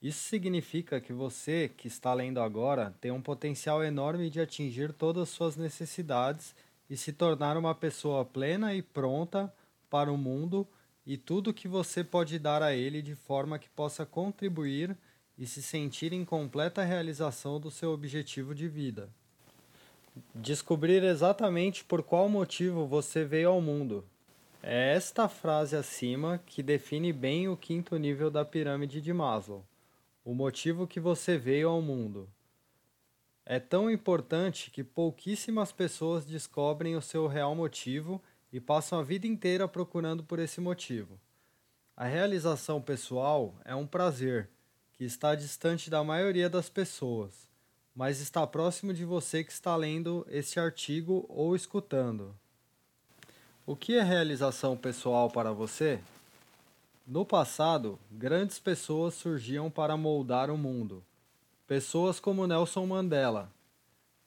Isso 0.00 0.20
significa 0.28 1.00
que 1.00 1.12
você, 1.12 1.68
que 1.76 1.88
está 1.88 2.14
lendo 2.14 2.40
agora, 2.40 2.94
tem 3.00 3.10
um 3.10 3.20
potencial 3.20 3.82
enorme 3.82 4.30
de 4.30 4.40
atingir 4.40 4.92
todas 4.92 5.24
as 5.24 5.28
suas 5.30 5.56
necessidades 5.56 6.54
e 6.88 6.96
se 6.96 7.12
tornar 7.12 7.56
uma 7.56 7.74
pessoa 7.74 8.24
plena 8.24 8.72
e 8.74 8.80
pronta 8.80 9.52
para 9.90 10.12
o 10.12 10.16
mundo 10.16 10.66
e 11.08 11.16
tudo 11.16 11.54
que 11.54 11.66
você 11.66 12.04
pode 12.04 12.38
dar 12.38 12.62
a 12.62 12.74
ele 12.74 13.00
de 13.00 13.14
forma 13.14 13.58
que 13.58 13.70
possa 13.70 14.04
contribuir 14.04 14.94
e 15.38 15.46
se 15.46 15.62
sentir 15.62 16.12
em 16.12 16.22
completa 16.22 16.84
realização 16.84 17.58
do 17.58 17.70
seu 17.70 17.92
objetivo 17.92 18.54
de 18.54 18.68
vida. 18.68 19.08
Descobrir 20.34 21.02
exatamente 21.02 21.82
por 21.82 22.02
qual 22.02 22.28
motivo 22.28 22.86
você 22.86 23.24
veio 23.24 23.48
ao 23.48 23.60
mundo. 23.62 24.04
É 24.62 24.92
esta 24.92 25.30
frase 25.30 25.74
acima 25.76 26.42
que 26.44 26.62
define 26.62 27.10
bem 27.10 27.48
o 27.48 27.56
quinto 27.56 27.96
nível 27.96 28.30
da 28.30 28.44
pirâmide 28.44 29.00
de 29.00 29.12
Maslow. 29.14 29.64
O 30.22 30.34
motivo 30.34 30.86
que 30.86 31.00
você 31.00 31.38
veio 31.38 31.70
ao 31.70 31.80
mundo. 31.80 32.28
É 33.46 33.58
tão 33.58 33.90
importante 33.90 34.70
que 34.70 34.84
pouquíssimas 34.84 35.72
pessoas 35.72 36.26
descobrem 36.26 36.96
o 36.96 37.00
seu 37.00 37.26
real 37.26 37.54
motivo 37.54 38.22
e 38.52 38.60
passam 38.60 38.98
a 38.98 39.02
vida 39.02 39.26
inteira 39.26 39.68
procurando 39.68 40.22
por 40.22 40.38
esse 40.38 40.60
motivo. 40.60 41.18
A 41.96 42.04
realização 42.04 42.80
pessoal 42.80 43.54
é 43.64 43.74
um 43.74 43.86
prazer 43.86 44.48
que 44.92 45.04
está 45.04 45.34
distante 45.34 45.90
da 45.90 46.02
maioria 46.02 46.48
das 46.48 46.68
pessoas, 46.68 47.48
mas 47.94 48.20
está 48.20 48.46
próximo 48.46 48.94
de 48.94 49.04
você 49.04 49.42
que 49.42 49.52
está 49.52 49.74
lendo 49.76 50.26
este 50.30 50.60
artigo 50.60 51.26
ou 51.28 51.54
escutando. 51.54 52.34
O 53.66 53.76
que 53.76 53.96
é 53.96 54.02
realização 54.02 54.76
pessoal 54.76 55.30
para 55.30 55.52
você? 55.52 56.00
No 57.06 57.24
passado, 57.24 57.98
grandes 58.10 58.58
pessoas 58.58 59.14
surgiam 59.14 59.70
para 59.70 59.96
moldar 59.96 60.50
o 60.50 60.56
mundo. 60.56 61.04
Pessoas 61.66 62.20
como 62.20 62.46
Nelson 62.46 62.86
Mandela. 62.86 63.52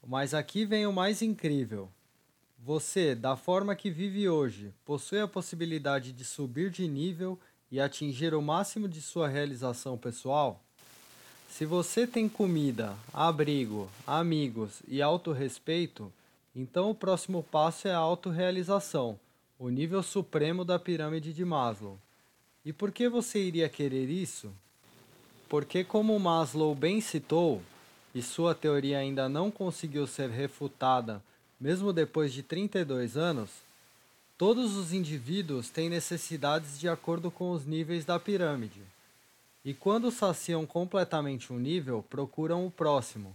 Mas 0.06 0.34
aqui 0.34 0.64
vem 0.64 0.86
o 0.86 0.92
mais 0.92 1.22
incrível. 1.22 1.88
Você, 2.64 3.16
da 3.16 3.36
forma 3.36 3.74
que 3.74 3.90
vive 3.90 4.28
hoje, 4.28 4.72
possui 4.84 5.18
a 5.18 5.26
possibilidade 5.26 6.12
de 6.12 6.24
subir 6.24 6.70
de 6.70 6.86
nível 6.86 7.36
e 7.72 7.80
atingir 7.80 8.34
o 8.34 8.40
máximo 8.40 8.86
de 8.86 9.02
sua 9.02 9.26
realização 9.26 9.98
pessoal? 9.98 10.62
Se 11.50 11.66
você 11.66 12.06
tem 12.06 12.28
comida, 12.28 12.94
abrigo, 13.12 13.90
amigos 14.06 14.80
e 14.86 15.02
autorrespeito, 15.02 16.12
então 16.54 16.88
o 16.88 16.94
próximo 16.94 17.42
passo 17.42 17.88
é 17.88 17.92
a 17.92 17.98
autorrealização, 17.98 19.18
o 19.58 19.68
nível 19.68 20.00
supremo 20.00 20.64
da 20.64 20.78
pirâmide 20.78 21.32
de 21.32 21.44
Maslow. 21.44 21.98
E 22.64 22.72
por 22.72 22.92
que 22.92 23.08
você 23.08 23.42
iria 23.42 23.68
querer 23.68 24.08
isso? 24.08 24.52
Porque, 25.48 25.82
como 25.82 26.16
Maslow 26.16 26.76
bem 26.76 27.00
citou, 27.00 27.60
e 28.14 28.22
sua 28.22 28.54
teoria 28.54 28.98
ainda 28.98 29.28
não 29.28 29.50
conseguiu 29.50 30.06
ser 30.06 30.30
refutada, 30.30 31.20
mesmo 31.62 31.92
depois 31.92 32.32
de 32.32 32.42
32 32.42 33.16
anos, 33.16 33.48
todos 34.36 34.74
os 34.74 34.92
indivíduos 34.92 35.70
têm 35.70 35.88
necessidades 35.88 36.80
de 36.80 36.88
acordo 36.88 37.30
com 37.30 37.52
os 37.52 37.64
níveis 37.64 38.04
da 38.04 38.18
pirâmide. 38.18 38.82
E 39.64 39.72
quando 39.72 40.10
saciam 40.10 40.66
completamente 40.66 41.52
um 41.52 41.60
nível, 41.60 42.04
procuram 42.10 42.66
o 42.66 42.70
próximo. 42.70 43.32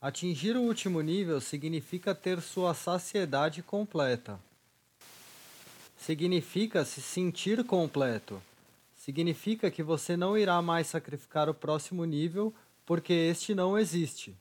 Atingir 0.00 0.56
o 0.56 0.62
último 0.62 1.00
nível 1.00 1.40
significa 1.40 2.14
ter 2.14 2.40
sua 2.40 2.72
saciedade 2.72 3.64
completa. 3.64 4.38
Significa 5.98 6.84
se 6.84 7.02
sentir 7.02 7.64
completo. 7.64 8.40
Significa 8.96 9.72
que 9.72 9.82
você 9.82 10.16
não 10.16 10.38
irá 10.38 10.62
mais 10.62 10.86
sacrificar 10.86 11.48
o 11.48 11.54
próximo 11.54 12.04
nível 12.04 12.54
porque 12.84 13.12
este 13.12 13.56
não 13.56 13.76
existe. 13.76 14.36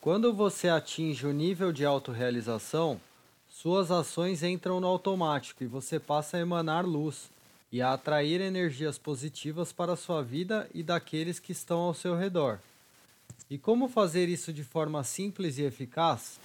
Quando 0.00 0.32
você 0.32 0.68
atinge 0.68 1.26
o 1.26 1.32
nível 1.32 1.72
de 1.72 1.84
autorrealização, 1.84 3.00
suas 3.48 3.90
ações 3.90 4.44
entram 4.44 4.78
no 4.78 4.86
automático 4.86 5.64
e 5.64 5.66
você 5.66 5.98
passa 5.98 6.36
a 6.36 6.40
emanar 6.40 6.86
luz 6.86 7.28
e 7.72 7.82
a 7.82 7.92
atrair 7.92 8.40
energias 8.40 8.96
positivas 8.96 9.72
para 9.72 9.94
a 9.94 9.96
sua 9.96 10.22
vida 10.22 10.70
e 10.72 10.84
daqueles 10.84 11.40
que 11.40 11.50
estão 11.50 11.80
ao 11.80 11.94
seu 11.94 12.16
redor. 12.16 12.60
E 13.50 13.58
como 13.58 13.88
fazer 13.88 14.28
isso 14.28 14.52
de 14.52 14.62
forma 14.62 15.02
simples 15.02 15.58
e 15.58 15.62
eficaz? 15.64 16.38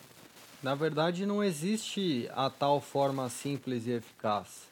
Na 0.63 0.73
verdade, 0.73 1.23
não 1.23 1.43
existe 1.43 2.27
a 2.33 2.49
tal 2.49 2.81
forma 2.81 3.29
simples 3.29 3.85
e 3.85 3.91
eficaz. 3.91 4.63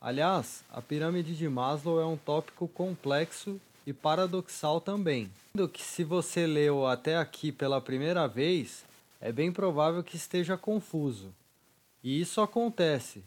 Aliás, 0.00 0.64
a 0.72 0.80
pirâmide 0.80 1.36
de 1.36 1.46
Maslow 1.46 2.00
é 2.00 2.06
um 2.06 2.16
tópico 2.16 2.68
complexo 2.68 3.60
e 3.86 3.92
paradoxal 3.92 4.80
também. 4.80 5.30
Que 5.72 5.82
se 5.82 6.04
você 6.04 6.46
leu 6.46 6.86
até 6.86 7.16
aqui 7.16 7.52
pela 7.52 7.80
primeira 7.80 8.26
vez, 8.26 8.84
é 9.20 9.32
bem 9.32 9.52
provável 9.52 10.02
que 10.02 10.16
esteja 10.16 10.56
confuso. 10.56 11.32
E 12.02 12.20
isso 12.20 12.40
acontece. 12.40 13.22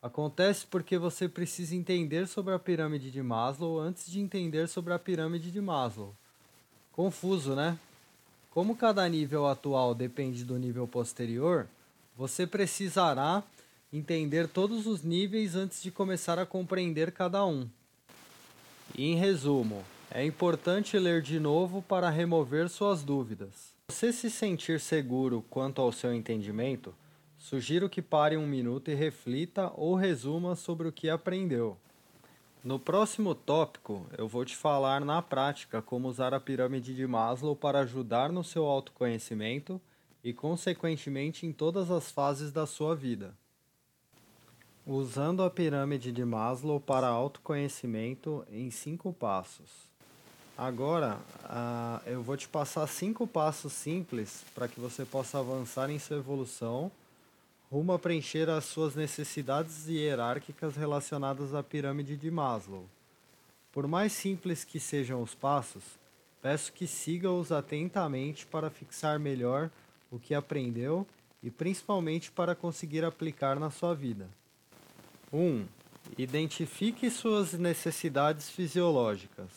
Acontece 0.00 0.66
porque 0.66 0.96
você 0.96 1.28
precisa 1.28 1.74
entender 1.74 2.26
sobre 2.26 2.54
a 2.54 2.58
pirâmide 2.58 3.10
de 3.10 3.22
Maslow 3.22 3.80
antes 3.80 4.10
de 4.10 4.20
entender 4.20 4.68
sobre 4.68 4.92
a 4.92 4.98
pirâmide 4.98 5.50
de 5.50 5.60
Maslow. 5.60 6.14
Confuso, 6.92 7.54
né? 7.54 7.78
Como 8.50 8.76
cada 8.76 9.08
nível 9.08 9.46
atual 9.46 9.94
depende 9.94 10.44
do 10.44 10.58
nível 10.58 10.86
posterior, 10.86 11.66
você 12.16 12.46
precisará 12.46 13.42
entender 13.92 14.48
todos 14.48 14.86
os 14.86 15.02
níveis 15.02 15.54
antes 15.54 15.82
de 15.82 15.90
começar 15.90 16.38
a 16.38 16.46
compreender 16.46 17.12
cada 17.12 17.44
um. 17.44 17.68
Em 18.96 19.14
resumo, 19.14 19.84
é 20.10 20.24
importante 20.24 20.98
ler 20.98 21.22
de 21.22 21.38
novo 21.38 21.82
para 21.82 22.08
remover 22.08 22.68
suas 22.68 23.02
dúvidas. 23.02 23.74
Se 23.90 23.94
você 23.94 24.12
se 24.12 24.30
sentir 24.30 24.80
seguro 24.80 25.44
quanto 25.50 25.80
ao 25.80 25.92
seu 25.92 26.12
entendimento, 26.12 26.94
sugiro 27.38 27.88
que 27.88 28.02
pare 28.02 28.36
um 28.36 28.46
minuto 28.46 28.90
e 28.90 28.94
reflita 28.94 29.70
ou 29.76 29.94
resuma 29.94 30.56
sobre 30.56 30.88
o 30.88 30.92
que 30.92 31.08
aprendeu. 31.08 31.76
No 32.64 32.78
próximo 32.78 33.34
tópico, 33.34 34.06
eu 34.18 34.26
vou 34.26 34.44
te 34.44 34.56
falar 34.56 35.04
na 35.04 35.22
prática 35.22 35.80
como 35.80 36.08
usar 36.08 36.34
a 36.34 36.40
pirâmide 36.40 36.94
de 36.94 37.06
Maslow 37.06 37.54
para 37.54 37.80
ajudar 37.80 38.32
no 38.32 38.42
seu 38.42 38.66
autoconhecimento 38.66 39.80
e, 40.24 40.32
consequentemente, 40.32 41.46
em 41.46 41.52
todas 41.52 41.90
as 41.90 42.10
fases 42.10 42.50
da 42.50 42.66
sua 42.66 42.96
vida. 42.96 43.32
Usando 44.90 45.42
a 45.42 45.50
pirâmide 45.50 46.10
de 46.10 46.24
Maslow 46.24 46.80
para 46.80 47.06
autoconhecimento 47.06 48.42
em 48.50 48.70
cinco 48.70 49.12
passos. 49.12 49.68
Agora, 50.56 51.18
uh, 51.44 52.08
eu 52.08 52.22
vou 52.22 52.38
te 52.38 52.48
passar 52.48 52.86
cinco 52.86 53.26
passos 53.26 53.74
simples 53.74 54.46
para 54.54 54.66
que 54.66 54.80
você 54.80 55.04
possa 55.04 55.40
avançar 55.40 55.90
em 55.90 55.98
sua 55.98 56.16
evolução 56.16 56.90
rumo 57.70 57.92
a 57.92 57.98
preencher 57.98 58.48
as 58.48 58.64
suas 58.64 58.94
necessidades 58.94 59.86
hierárquicas 59.88 60.74
relacionadas 60.74 61.54
à 61.54 61.62
pirâmide 61.62 62.16
de 62.16 62.30
Maslow. 62.30 62.86
Por 63.70 63.86
mais 63.86 64.14
simples 64.14 64.64
que 64.64 64.80
sejam 64.80 65.20
os 65.20 65.34
passos, 65.34 65.84
peço 66.40 66.72
que 66.72 66.86
siga-os 66.86 67.52
atentamente 67.52 68.46
para 68.46 68.70
fixar 68.70 69.18
melhor 69.18 69.68
o 70.10 70.18
que 70.18 70.32
aprendeu 70.32 71.06
e 71.42 71.50
principalmente 71.50 72.30
para 72.30 72.54
conseguir 72.54 73.04
aplicar 73.04 73.60
na 73.60 73.70
sua 73.70 73.94
vida. 73.94 74.26
1. 75.32 75.38
Um, 75.38 75.66
identifique 76.16 77.10
suas 77.10 77.52
necessidades 77.52 78.50
fisiológicas. 78.50 79.48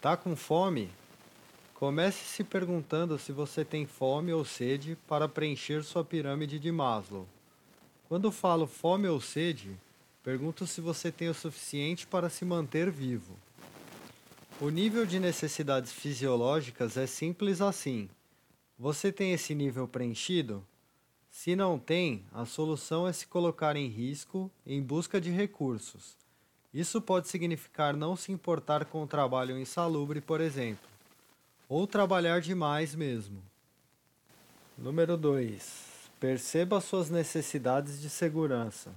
Tá 0.00 0.16
com 0.16 0.36
fome? 0.36 0.90
Comece 1.74 2.24
se 2.24 2.44
perguntando 2.44 3.18
se 3.18 3.32
você 3.32 3.64
tem 3.64 3.86
fome 3.86 4.32
ou 4.32 4.44
sede 4.44 4.96
para 5.06 5.28
preencher 5.28 5.82
sua 5.84 6.04
pirâmide 6.04 6.58
de 6.58 6.72
Maslow. 6.72 7.26
Quando 8.08 8.32
falo 8.32 8.66
fome 8.66 9.06
ou 9.06 9.20
sede, 9.20 9.76
pergunto 10.22 10.66
se 10.66 10.80
você 10.80 11.12
tem 11.12 11.28
o 11.28 11.34
suficiente 11.34 12.06
para 12.06 12.28
se 12.28 12.44
manter 12.44 12.90
vivo. 12.90 13.36
O 14.60 14.70
nível 14.70 15.06
de 15.06 15.20
necessidades 15.20 15.92
fisiológicas 15.92 16.96
é 16.96 17.06
simples 17.06 17.60
assim. 17.60 18.08
Você 18.76 19.12
tem 19.12 19.32
esse 19.32 19.54
nível 19.54 19.86
preenchido? 19.86 20.66
Se 21.40 21.54
não 21.54 21.78
tem, 21.78 22.24
a 22.32 22.44
solução 22.44 23.06
é 23.06 23.12
se 23.12 23.24
colocar 23.24 23.76
em 23.76 23.86
risco 23.86 24.50
em 24.66 24.82
busca 24.82 25.20
de 25.20 25.30
recursos. 25.30 26.16
Isso 26.74 27.00
pode 27.00 27.28
significar 27.28 27.96
não 27.96 28.16
se 28.16 28.32
importar 28.32 28.84
com 28.86 29.04
o 29.04 29.06
trabalho 29.06 29.56
insalubre, 29.56 30.20
por 30.20 30.40
exemplo 30.40 30.88
ou 31.68 31.86
trabalhar 31.86 32.40
demais 32.40 32.92
mesmo. 32.92 33.40
Número 34.76 35.16
2. 35.16 36.10
Perceba 36.18 36.80
suas 36.80 37.08
necessidades 37.08 38.00
de 38.00 38.10
segurança. 38.10 38.90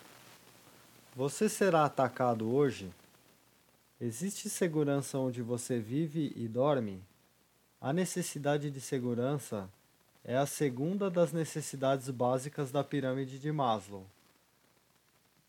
Você 1.16 1.48
será 1.48 1.86
atacado 1.86 2.52
hoje? 2.52 2.92
Existe 4.00 4.50
segurança 4.50 5.20
onde 5.20 5.44
você 5.44 5.80
vive 5.80 6.34
e 6.36 6.48
dorme? 6.48 7.04
A 7.80 7.94
necessidade 7.94 8.72
de 8.72 8.82
segurança 8.82 9.70
é 10.24 10.38
a 10.38 10.46
segunda 10.46 11.10
das 11.10 11.32
necessidades 11.32 12.10
básicas 12.10 12.72
da 12.72 12.84
pirâmide 12.84 13.40
de 13.40 13.52
Maslow. 13.52 14.06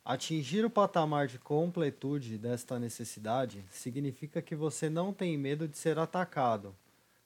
Atingir 0.05 0.65
o 0.65 0.71
patamar 0.71 1.27
de 1.27 1.39
completude 1.39 2.39
desta 2.39 2.79
necessidade 2.79 3.65
significa 3.71 4.43
que 4.43 4.57
você 4.57 4.91
não 4.91 5.13
tem 5.13 5.39
medo 5.39 5.69
de 5.69 5.79
ser 5.79 5.99
atacado 5.99 6.75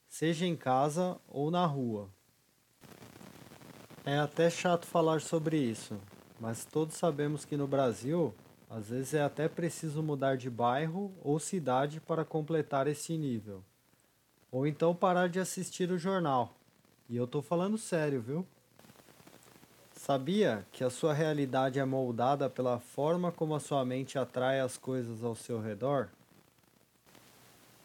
seja 0.09 0.45
em 0.45 0.55
casa 0.55 1.17
ou 1.27 1.51
na 1.51 1.65
rua. 1.65 2.09
É 4.05 4.17
até 4.17 4.49
chato 4.49 4.85
falar 4.85 5.21
sobre 5.21 5.57
isso, 5.57 5.99
mas 6.39 6.63
todos 6.63 6.95
sabemos 6.95 7.43
que 7.43 7.57
no 7.57 7.67
Brasil, 7.67 8.33
às 8.69 8.89
vezes 8.89 9.13
é 9.13 9.21
até 9.21 9.49
preciso 9.49 10.01
mudar 10.01 10.37
de 10.37 10.49
bairro 10.49 11.13
ou 11.21 11.39
cidade 11.39 11.99
para 11.99 12.23
completar 12.23 12.87
esse 12.87 13.17
nível. 13.17 13.63
Ou 14.49 14.65
então 14.65 14.95
parar 14.95 15.27
de 15.27 15.39
assistir 15.39 15.91
o 15.91 15.97
jornal. 15.97 16.56
E 17.09 17.15
eu 17.15 17.25
tô 17.25 17.41
falando 17.41 17.77
sério, 17.77 18.21
viu? 18.21 18.45
Sabia 19.95 20.65
que 20.71 20.83
a 20.83 20.89
sua 20.89 21.13
realidade 21.13 21.79
é 21.79 21.85
moldada 21.85 22.49
pela 22.49 22.79
forma 22.79 23.31
como 23.31 23.55
a 23.55 23.59
sua 23.59 23.83
mente 23.83 24.17
atrai 24.17 24.59
as 24.59 24.77
coisas 24.77 25.23
ao 25.23 25.35
seu 25.35 25.59
redor? 25.59 26.09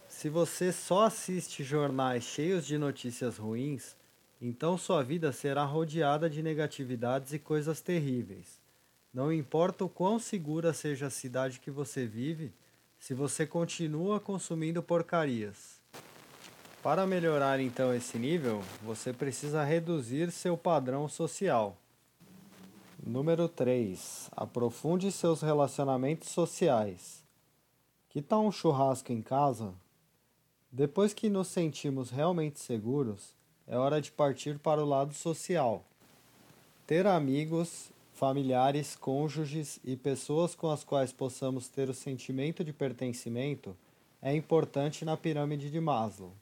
Se 0.08 0.28
você 0.28 0.72
só 0.72 1.04
assiste 1.06 1.64
jornais 1.64 2.22
cheios 2.22 2.66
de 2.66 2.78
notícias 2.78 3.38
ruins, 3.38 3.96
então 4.40 4.78
sua 4.78 5.02
vida 5.02 5.32
será 5.32 5.64
rodeada 5.64 6.30
de 6.30 6.42
negatividades 6.42 7.32
e 7.32 7.38
coisas 7.38 7.80
terríveis. 7.80 8.60
Não 9.12 9.32
importa 9.32 9.84
o 9.84 9.88
quão 9.88 10.18
segura 10.18 10.72
seja 10.72 11.06
a 11.06 11.10
cidade 11.10 11.60
que 11.60 11.70
você 11.70 12.06
vive, 12.06 12.52
se 12.98 13.14
você 13.14 13.44
continua 13.46 14.20
consumindo 14.20 14.82
porcarias. 14.82 15.81
Para 16.82 17.06
melhorar 17.06 17.60
então 17.60 17.94
esse 17.94 18.18
nível, 18.18 18.62
você 18.82 19.12
precisa 19.12 19.62
reduzir 19.62 20.32
seu 20.32 20.56
padrão 20.56 21.08
social. 21.08 21.76
Número 23.04 23.48
3. 23.48 24.30
Aprofunde 24.36 25.12
seus 25.12 25.42
relacionamentos 25.42 26.30
sociais. 26.30 27.22
Que 28.08 28.20
tal 28.20 28.44
um 28.44 28.52
churrasco 28.52 29.12
em 29.12 29.22
casa 29.22 29.72
depois 30.74 31.12
que 31.12 31.28
nos 31.28 31.48
sentimos 31.48 32.08
realmente 32.08 32.58
seguros, 32.58 33.34
é 33.66 33.76
hora 33.76 34.00
de 34.00 34.10
partir 34.10 34.58
para 34.58 34.82
o 34.82 34.88
lado 34.88 35.12
social. 35.12 35.84
Ter 36.86 37.06
amigos, 37.06 37.90
familiares, 38.14 38.96
cônjuges 38.96 39.78
e 39.84 39.96
pessoas 39.96 40.54
com 40.54 40.70
as 40.70 40.82
quais 40.82 41.12
possamos 41.12 41.68
ter 41.68 41.90
o 41.90 41.94
sentimento 41.94 42.64
de 42.64 42.72
pertencimento 42.72 43.76
é 44.22 44.34
importante 44.34 45.04
na 45.04 45.14
pirâmide 45.14 45.70
de 45.70 45.78
Maslow. 45.78 46.32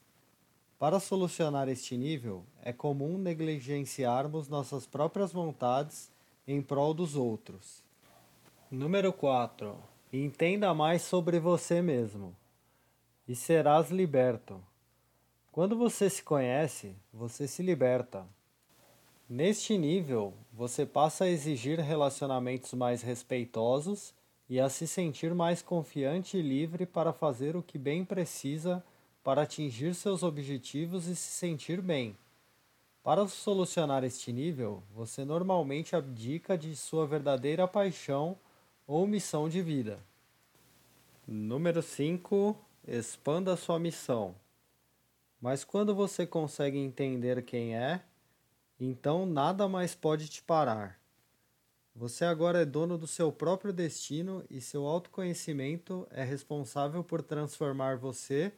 Para 0.81 0.99
solucionar 0.99 1.69
este 1.69 1.95
nível, 1.95 2.43
é 2.63 2.73
comum 2.73 3.15
negligenciarmos 3.15 4.47
nossas 4.47 4.87
próprias 4.87 5.31
vontades 5.31 6.11
em 6.47 6.59
prol 6.59 6.91
dos 6.91 7.15
outros. 7.15 7.83
Número 8.71 9.13
4. 9.13 9.75
Entenda 10.11 10.73
mais 10.73 11.03
sobre 11.03 11.39
você 11.39 11.83
mesmo 11.83 12.35
e 13.27 13.35
serás 13.35 13.91
liberto. 13.91 14.59
Quando 15.51 15.77
você 15.77 16.09
se 16.09 16.23
conhece, 16.23 16.95
você 17.13 17.47
se 17.47 17.61
liberta. 17.61 18.25
Neste 19.29 19.77
nível, 19.77 20.33
você 20.51 20.83
passa 20.83 21.25
a 21.25 21.29
exigir 21.29 21.79
relacionamentos 21.79 22.73
mais 22.73 23.03
respeitosos 23.03 24.15
e 24.49 24.59
a 24.59 24.67
se 24.67 24.87
sentir 24.87 25.35
mais 25.35 25.61
confiante 25.61 26.37
e 26.37 26.41
livre 26.41 26.87
para 26.87 27.13
fazer 27.13 27.55
o 27.55 27.61
que 27.61 27.77
bem 27.77 28.03
precisa 28.03 28.83
para 29.23 29.43
atingir 29.43 29.93
seus 29.93 30.23
objetivos 30.23 31.07
e 31.07 31.15
se 31.15 31.29
sentir 31.31 31.81
bem. 31.81 32.17
Para 33.03 33.27
solucionar 33.27 34.03
este 34.03 34.31
nível, 34.31 34.83
você 34.93 35.25
normalmente 35.25 35.95
abdica 35.95 36.57
de 36.57 36.75
sua 36.75 37.07
verdadeira 37.07 37.67
paixão 37.67 38.37
ou 38.85 39.07
missão 39.07 39.49
de 39.49 39.61
vida. 39.61 39.99
Número 41.27 41.81
5. 41.81 42.55
Expanda 42.87 43.55
sua 43.55 43.79
missão. 43.79 44.35
Mas 45.41 45.63
quando 45.63 45.95
você 45.95 46.27
consegue 46.27 46.77
entender 46.77 47.43
quem 47.43 47.75
é, 47.75 48.01
então 48.79 49.25
nada 49.25 49.67
mais 49.67 49.95
pode 49.95 50.27
te 50.27 50.43
parar. 50.43 50.99
Você 51.95 52.23
agora 52.23 52.61
é 52.61 52.65
dono 52.65 52.97
do 52.97 53.07
seu 53.07 53.31
próprio 53.31 53.73
destino 53.73 54.43
e 54.49 54.61
seu 54.61 54.85
autoconhecimento 54.85 56.07
é 56.11 56.23
responsável 56.23 57.03
por 57.03 57.21
transformar 57.21 57.97
você 57.97 58.53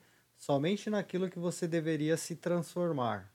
somente 0.45 0.89
naquilo 0.89 1.29
que 1.29 1.39
você 1.39 1.65
deveria 1.65 2.17
se 2.17 2.35
transformar. 2.35 3.31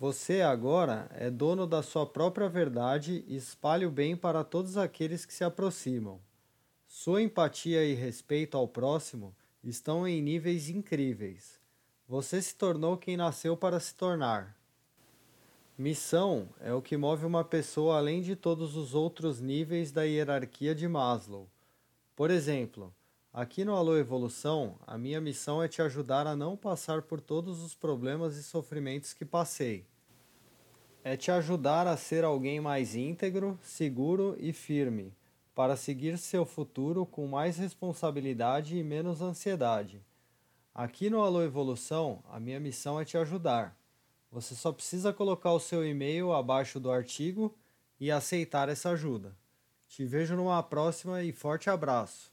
Você 0.00 0.40
agora 0.40 1.08
é 1.14 1.30
dono 1.30 1.64
da 1.64 1.80
sua 1.80 2.04
própria 2.04 2.48
verdade 2.48 3.24
e 3.28 3.36
espalha 3.36 3.86
o 3.86 3.90
bem 3.90 4.16
para 4.16 4.42
todos 4.42 4.76
aqueles 4.76 5.24
que 5.24 5.32
se 5.32 5.44
aproximam. 5.44 6.18
Sua 6.88 7.22
empatia 7.22 7.84
e 7.84 7.94
respeito 7.94 8.56
ao 8.56 8.66
próximo 8.66 9.32
estão 9.62 10.04
em 10.04 10.20
níveis 10.20 10.68
incríveis. 10.68 11.60
Você 12.08 12.42
se 12.42 12.56
tornou 12.56 12.96
quem 12.96 13.16
nasceu 13.16 13.56
para 13.56 13.78
se 13.78 13.94
tornar. 13.94 14.58
Missão 15.78 16.48
é 16.58 16.74
o 16.74 16.82
que 16.82 16.96
move 16.96 17.24
uma 17.24 17.44
pessoa 17.44 17.98
além 17.98 18.22
de 18.22 18.34
todos 18.34 18.74
os 18.74 18.92
outros 18.92 19.40
níveis 19.40 19.92
da 19.92 20.02
hierarquia 20.02 20.74
de 20.74 20.88
Maslow. 20.88 21.48
Por 22.16 22.28
exemplo, 22.28 22.92
aqui 23.32 23.64
no 23.64 23.74
Alô 23.74 23.96
Evolução, 23.96 24.76
a 24.86 24.98
minha 24.98 25.20
missão 25.20 25.62
é 25.62 25.66
te 25.66 25.80
ajudar 25.80 26.26
a 26.26 26.36
não 26.36 26.56
passar 26.56 27.02
por 27.02 27.20
todos 27.20 27.62
os 27.62 27.74
problemas 27.74 28.36
e 28.36 28.42
sofrimentos 28.42 29.14
que 29.14 29.24
passei. 29.24 29.86
É 31.02 31.16
te 31.16 31.30
ajudar 31.30 31.86
a 31.86 31.96
ser 31.96 32.24
alguém 32.24 32.60
mais 32.60 32.94
íntegro, 32.94 33.58
seguro 33.62 34.36
e 34.38 34.52
firme, 34.52 35.14
para 35.54 35.76
seguir 35.76 36.18
seu 36.18 36.44
futuro 36.44 37.06
com 37.06 37.26
mais 37.26 37.56
responsabilidade 37.56 38.76
e 38.76 38.84
menos 38.84 39.22
ansiedade. 39.22 40.04
Aqui 40.74 41.08
no 41.08 41.22
Alô 41.22 41.42
Evolução, 41.42 42.22
a 42.30 42.38
minha 42.38 42.60
missão 42.60 43.00
é 43.00 43.04
te 43.04 43.16
ajudar. 43.16 43.76
Você 44.30 44.54
só 44.54 44.72
precisa 44.72 45.12
colocar 45.12 45.52
o 45.52 45.60
seu 45.60 45.86
e-mail 45.86 46.32
abaixo 46.32 46.78
do 46.78 46.90
artigo 46.90 47.54
e 47.98 48.10
aceitar 48.10 48.68
essa 48.68 48.90
ajuda. 48.90 49.36
Te 49.86 50.06
vejo 50.06 50.36
numa 50.36 50.62
próxima 50.62 51.22
e 51.22 51.32
forte 51.32 51.68
abraço! 51.68 52.31